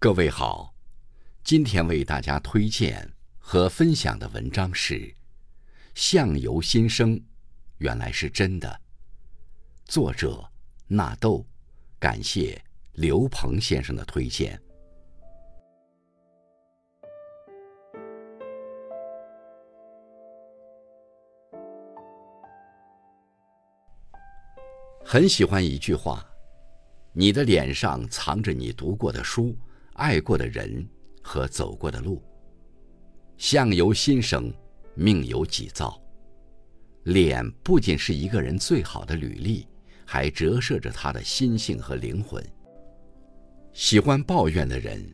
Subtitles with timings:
[0.00, 0.72] 各位好，
[1.42, 4.94] 今天为大家推荐和分享的文章是
[5.92, 7.16] 《相由心生》，
[7.78, 8.80] 原来是真的。
[9.86, 10.48] 作者
[10.86, 11.44] 纳豆，
[11.98, 14.56] 感谢刘鹏先生的推荐。
[25.04, 26.24] 很喜欢一句话
[27.12, 29.52] ：“你的脸上藏着你读过的书。”
[29.98, 30.88] 爱过的人
[31.22, 32.22] 和走过的路，
[33.36, 34.52] 相由心生，
[34.94, 36.00] 命由己造。
[37.02, 39.66] 脸不仅是一个人最好的履历，
[40.06, 42.40] 还折射着他的心性和灵魂。
[43.72, 45.04] 喜欢抱怨的人，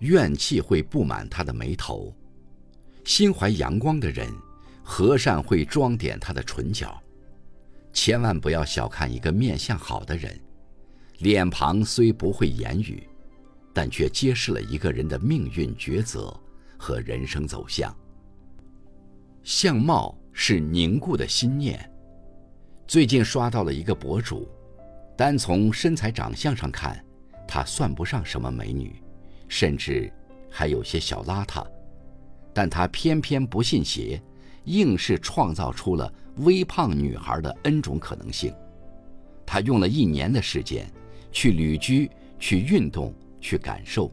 [0.00, 2.14] 怨气会布满他的眉头；
[3.04, 4.30] 心怀阳光的人，
[4.82, 7.02] 和善会装点他的唇角。
[7.94, 10.38] 千万不要小看一个面相好的人，
[11.20, 13.08] 脸庞虽不会言语。
[13.78, 16.36] 但却揭示了一个人的命运抉择
[16.76, 17.96] 和人生走向。
[19.44, 21.88] 相貌是凝固的心念。
[22.88, 24.48] 最近刷到了一个博主，
[25.16, 27.00] 单从身材长相上看，
[27.46, 29.00] 她算不上什么美女，
[29.46, 30.12] 甚至
[30.50, 31.64] 还有些小邋遢，
[32.52, 34.20] 但她偏偏不信邪，
[34.64, 38.52] 硬是创造出了微胖女孩的 N 种可能性。
[39.46, 40.92] 她用了一年的时间，
[41.30, 43.14] 去旅居，去运动。
[43.40, 44.10] 去感受，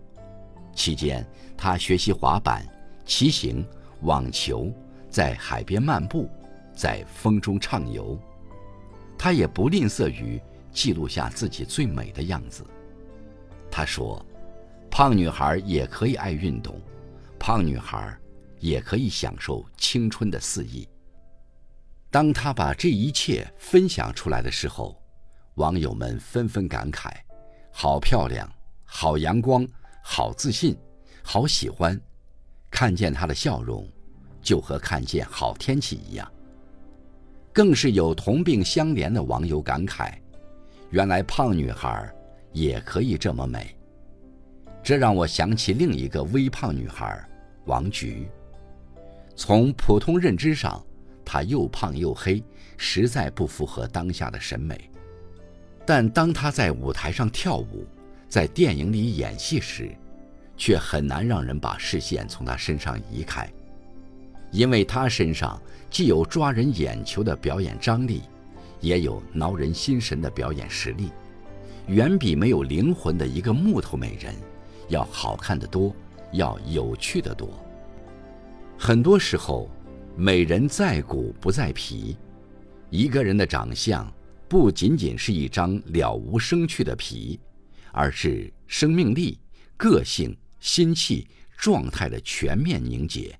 [0.73, 1.25] 期间
[1.57, 2.65] 他学习滑板、
[3.05, 3.65] 骑行、
[4.01, 4.71] 网球，
[5.09, 6.29] 在海边漫步，
[6.75, 8.19] 在风中畅游。
[9.17, 12.65] 他也不吝啬于记录下自己最美的样子。
[13.71, 14.23] 他说
[14.91, 16.79] ：“胖女孩也可以爱运动，
[17.39, 18.17] 胖女孩
[18.59, 20.87] 也可以享受青春的肆意。”
[22.11, 25.01] 当他把这一切分享出来的时候，
[25.55, 27.11] 网友们纷纷感慨
[27.71, 28.49] ：“好漂亮！”
[28.85, 29.67] 好阳光，
[30.01, 30.77] 好自信，
[31.21, 31.99] 好喜欢，
[32.69, 33.87] 看见她的笑容，
[34.41, 36.31] 就和看见好天气一样。
[37.51, 40.13] 更是有同病相怜的网友感慨
[40.91, 42.13] ：“原来胖女孩
[42.51, 43.75] 也可以这么美。”
[44.83, 47.27] 这让我想起另一个微胖女孩
[47.65, 48.29] 王菊。
[49.35, 50.85] 从普通认知上，
[51.25, 52.43] 她又胖又黑，
[52.77, 54.89] 实在不符合当下的审美。
[55.85, 57.85] 但当她在舞台上跳舞，
[58.35, 59.89] 在电影里演戏时，
[60.57, 63.49] 却很难让人把视线从他身上移开，
[64.51, 65.57] 因为他身上
[65.89, 68.23] 既有抓人眼球的表演张力，
[68.81, 71.11] 也有挠人心神的表演实力，
[71.87, 74.35] 远比没有灵魂的一个木头美人
[74.89, 75.95] 要好看得多，
[76.33, 77.49] 要有趣的多。
[78.77, 79.69] 很多时候，
[80.17, 82.17] 美人在骨不在皮，
[82.89, 84.13] 一个人的长相
[84.49, 87.39] 不仅仅是一张了无生趣的皮。
[87.97, 89.39] 而是生命力、
[89.77, 91.25] 个性、心气、
[91.57, 93.39] 状态的全面凝结。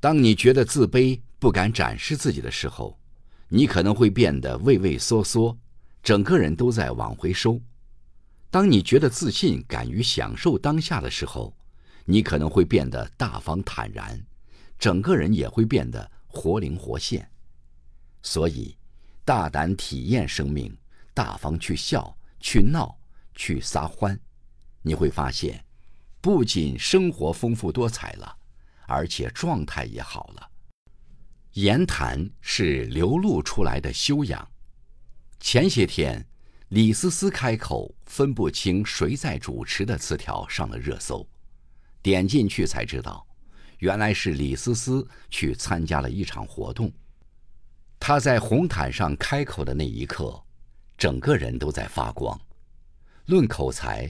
[0.00, 2.98] 当你觉得自卑、不敢展示自己的时候，
[3.50, 5.54] 你可能会变得畏畏缩缩，
[6.02, 7.60] 整个人都在往回收；
[8.50, 11.54] 当你觉得自信、敢于享受当下的时候，
[12.06, 14.18] 你可能会变得大方坦然，
[14.78, 17.30] 整个人也会变得活灵活现。
[18.22, 18.74] 所以，
[19.26, 20.74] 大胆体验生命，
[21.12, 22.95] 大方去笑、去闹。
[23.36, 24.18] 去撒欢，
[24.82, 25.64] 你会发现，
[26.20, 28.36] 不仅生活丰富多彩了，
[28.88, 30.50] 而且状态也好了。
[31.52, 34.46] 言谈是流露出来的修养。
[35.38, 36.26] 前些天，
[36.70, 41.24] 李思思开口分不清谁在主持的词条上了热搜，
[42.02, 43.26] 点进去才知道，
[43.78, 46.92] 原来是李思思去参加了一场活动。
[48.00, 50.42] 她在红毯上开口的那一刻，
[50.98, 52.38] 整个人都在发光。
[53.26, 54.08] 论口才，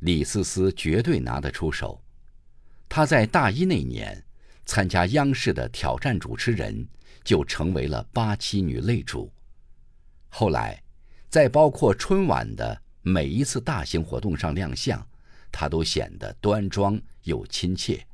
[0.00, 2.02] 李思思绝对拿得出手。
[2.86, 4.22] 她在大一那年
[4.66, 6.86] 参加央视的挑战主持人，
[7.24, 9.32] 就成为了八七女擂主。
[10.28, 10.82] 后来，
[11.30, 15.06] 在包括春晚的每一次大型活动上亮相，
[15.50, 18.06] 她都显得端庄又亲切。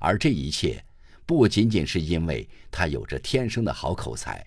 [0.00, 0.84] 而这一切，
[1.24, 4.44] 不仅仅是因为她有着天生的好口才，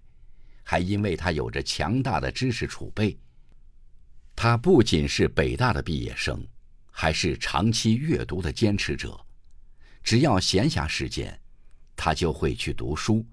[0.64, 3.18] 还因为她有着强大的知识储备。
[4.42, 6.42] 他不仅是北大的毕业生，
[6.92, 9.20] 还是长期阅读的坚持者。
[10.02, 11.38] 只要闲暇时间，
[11.94, 13.26] 他就会去读书，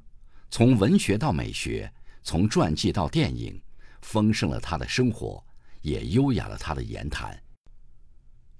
[0.50, 1.88] 从文学到美学，
[2.24, 3.56] 从传记到电影，
[4.02, 5.40] 丰盛了他的生活，
[5.80, 7.40] 也优雅了他的言谈。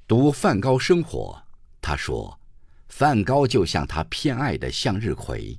[0.07, 1.43] 读梵高生活，
[1.83, 2.39] 他说
[2.91, 5.59] ：“梵高就像他偏爱的向日葵，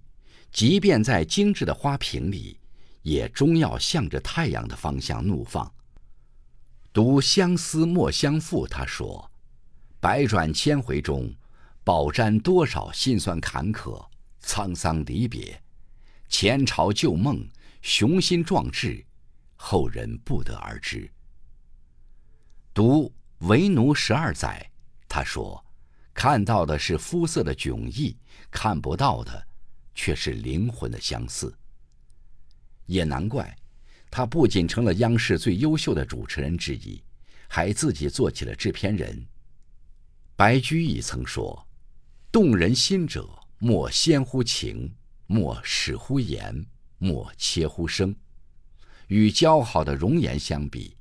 [0.54, 2.57] 即便在精致的花瓶里，
[3.01, 5.69] 也终要向着太阳的方向怒放。”
[6.98, 9.30] 读相思莫相负，他说
[10.02, 11.32] ：“百转千回中，
[11.84, 14.04] 饱沾多少辛酸坎坷、
[14.42, 15.62] 沧桑离别，
[16.28, 17.48] 前朝旧梦、
[17.84, 19.06] 雄心壮志，
[19.56, 21.08] 后人不得而知。
[22.74, 23.14] 读
[23.48, 24.68] 《为奴十二载》，
[25.08, 25.64] 他说
[26.16, 28.18] ：“看到的是肤色的迥异，
[28.50, 29.48] 看不到的
[29.94, 31.56] 却是灵魂的相似。”
[32.88, 33.56] 也难怪，
[34.09, 37.01] 他不仅成了央视最优秀的主持人之一，
[37.48, 39.25] 还自己做起了制片人。
[40.36, 41.68] 白居易曾说
[42.31, 43.27] ：“动人心者，
[43.59, 44.94] 莫先乎情，
[45.25, 46.65] 莫始乎言，
[46.98, 48.15] 莫切乎声。”
[49.07, 50.95] 与姣好的容颜相比，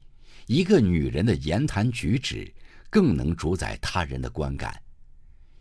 [0.47, 2.53] 一个女人的言谈举止
[2.89, 4.81] 更能主宰他人的观感，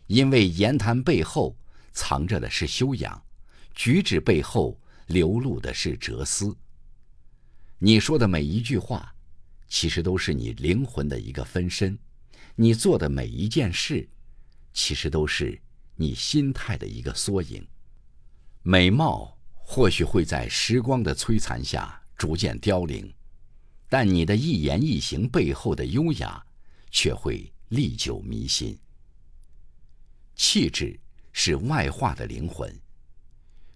[0.06, 1.56] 因为言谈背后
[1.92, 3.22] 藏着的是修养，
[3.74, 4.78] 举止背后。
[5.06, 6.52] 流露的是哲思。
[7.78, 9.14] 你说的每一句话，
[9.68, 11.94] 其实都是你灵魂的一个分身；
[12.54, 14.08] 你做的每一件事，
[14.72, 15.60] 其实都是
[15.94, 17.66] 你心态的一个缩影。
[18.62, 23.12] 美貌或许会在时光的摧残下逐渐凋零，
[23.90, 26.42] 但你的一言一行背后的优雅，
[26.90, 28.78] 却会历久弥新。
[30.34, 30.98] 气质
[31.32, 32.74] 是外化的灵魂。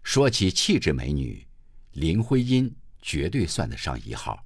[0.02, 1.46] 说起气质美女，
[1.92, 4.44] 林徽因绝对算得上一号。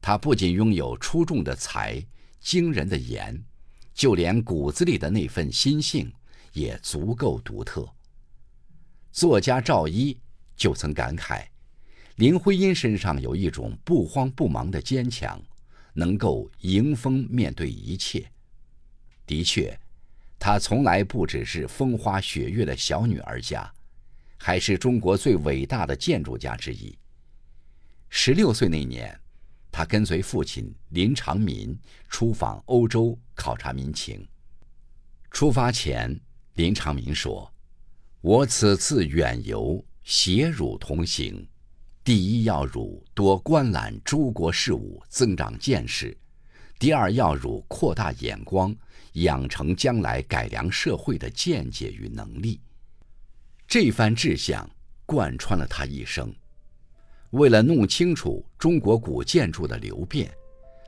[0.00, 2.04] 她不仅拥有出众的才、
[2.40, 3.40] 惊人的颜，
[3.94, 6.12] 就连骨子里的那份心性
[6.52, 7.88] 也足够独特。
[9.10, 10.18] 作家赵一
[10.56, 11.46] 就曾感慨，
[12.16, 15.40] 林徽因身上有一种不慌不忙的坚强，
[15.92, 18.30] 能够迎风面对一切。
[19.26, 19.78] 的确，
[20.38, 23.72] 她从来不只是风花雪月的小女儿家。
[24.44, 26.98] 还是中国最伟大的建筑家之一。
[28.14, 29.18] 十六岁那年，
[29.70, 31.76] 他跟随父亲林长民
[32.10, 34.28] 出访欧洲考察民情。
[35.30, 36.20] 出发前，
[36.54, 37.50] 林长民说
[38.20, 41.48] ：“我此次远游，携汝同行，
[42.04, 46.14] 第一要汝多观览诸国事务，增长见识；
[46.78, 48.76] 第二要汝扩大眼光，
[49.14, 52.60] 养成将来改良社会的见解与能力。”
[53.66, 54.68] 这番志向
[55.06, 56.30] 贯穿了他一生。
[57.32, 60.30] 为了弄清楚中国古建筑的流变，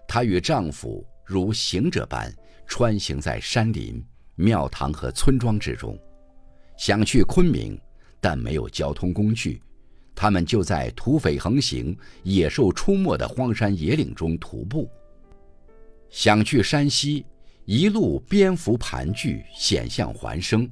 [0.07, 2.31] 她与丈夫如行者般
[2.67, 4.03] 穿行在山林、
[4.35, 5.99] 庙堂和村庄之中。
[6.77, 7.81] 想去昆明，
[8.21, 9.63] 但没有交通工具，
[10.15, 14.87] 他们就在土匪横行、野兽出没的荒山野岭中徒步。
[16.11, 17.25] 想去山西，
[17.65, 20.71] 一路蝙蝠盘踞，险象环生。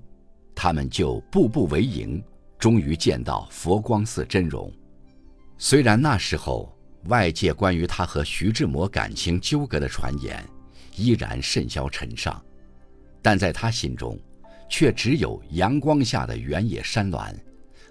[0.55, 2.23] 他们就步步为营，
[2.59, 4.71] 终于见到佛光寺真容。
[5.65, 10.45] 虽然那时候外界关于他和徐志摩感情纠葛的传言
[10.97, 12.45] 依然甚嚣尘上，
[13.23, 14.19] 但在他心中，
[14.69, 17.33] 却只有阳光下的原野山峦，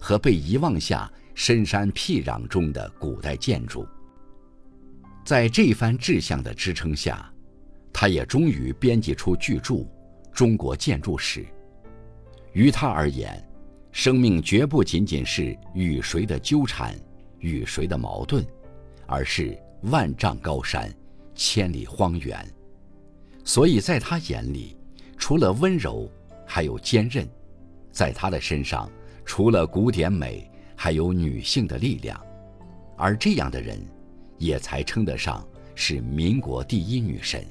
[0.01, 3.87] 和被遗忘下深山僻壤中的古代建筑。
[5.23, 7.31] 在这番志向的支撑下，
[7.93, 9.75] 他也终于编辑出巨著
[10.33, 11.39] 《中国建筑史》。
[12.51, 13.41] 于他而言，
[13.93, 16.93] 生命绝不仅仅是与谁的纠缠，
[17.41, 18.45] 与谁的矛盾，
[19.05, 20.89] 而是万丈高山，
[21.35, 22.43] 千里荒原。
[23.43, 24.77] 所以在他眼里，
[25.17, 26.09] 除了温柔，
[26.45, 27.25] 还有坚韧；
[27.91, 28.89] 在他的身上，
[29.25, 32.19] 除了古典美，还有女性的力量。
[32.95, 33.79] 而这样的人，
[34.37, 35.45] 也才称得上
[35.75, 37.45] 是民国第一女神。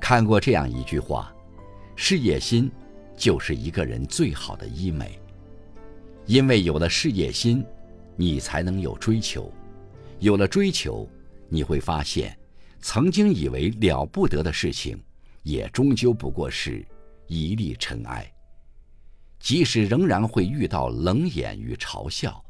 [0.00, 1.34] 看过这样一句话：
[1.96, 2.70] 事业心。
[3.16, 5.20] 就是一个人最好的医美，
[6.26, 7.64] 因为有了事业心，
[8.16, 9.50] 你才能有追求；
[10.18, 11.08] 有了追求，
[11.48, 12.38] 你会发现，
[12.80, 15.02] 曾经以为了不得的事情，
[15.42, 16.86] 也终究不过是
[17.26, 18.30] 一粒尘埃。
[19.38, 22.42] 即使仍然会遇到冷眼与嘲笑，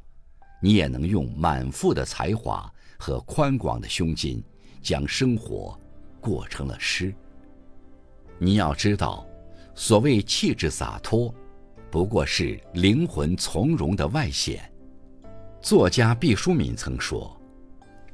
[0.62, 4.42] 你也能用满腹的才华和宽广的胸襟，
[4.80, 5.78] 将生活
[6.20, 7.14] 过成了诗。
[8.38, 9.26] 你要知道。
[9.76, 11.34] 所谓气质洒脱，
[11.90, 14.70] 不过是灵魂从容的外显。
[15.64, 17.34] 作家毕淑敏曾说：“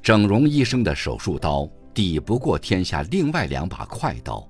[0.00, 4.48] 整容医生的手术刀抵不过天下另外两把快刀，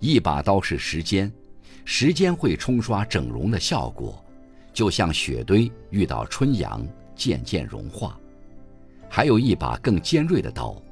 [0.00, 1.32] 一把刀是时间，
[1.84, 4.20] 时间会冲刷整容的效果，
[4.72, 8.18] 就像雪堆遇到春阳渐渐融化；
[9.08, 10.82] 还有一把更尖锐的刀，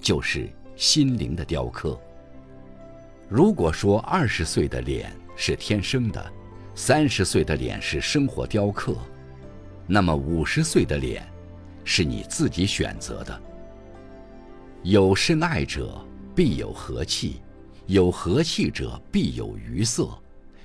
[0.00, 2.00] 就是心灵的雕刻。”
[3.28, 6.24] 如果说二十岁的脸是天生的，
[6.76, 8.96] 三十岁的脸是生活雕刻，
[9.86, 11.26] 那么五十岁的脸，
[11.84, 13.42] 是你自己选择的。
[14.82, 17.40] 有深爱者必有和气，
[17.86, 20.08] 有和气者必有愉色，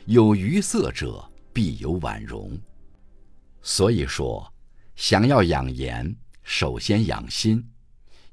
[0.05, 1.23] 有愉色者
[1.53, 2.57] 必有婉容。
[3.61, 4.51] 所以说，
[4.95, 7.65] 想要养颜，首先养心。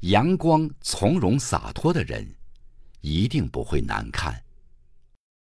[0.01, 2.29] 阳光从容洒脱的人，
[3.01, 4.41] 一定不会难看。